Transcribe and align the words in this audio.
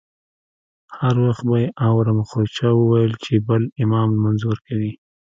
هر 0.99 1.15
وخت 1.25 1.43
به 1.49 1.57
یې 1.63 1.69
اورم 1.87 2.19
خو 2.29 2.39
چا 2.55 2.69
وویل 2.75 3.13
چې 3.23 3.33
بل 3.47 3.61
امام 3.83 4.07
لمونځ 4.15 4.41
ورکوي. 4.45 4.91